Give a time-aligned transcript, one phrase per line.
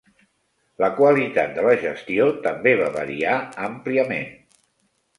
[0.83, 3.39] La qualitat de la gestió també va variar
[3.71, 4.31] àmpliament.